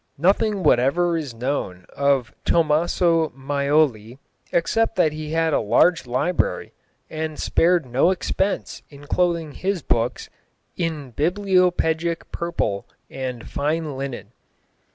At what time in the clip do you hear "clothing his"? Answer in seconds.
9.05-9.83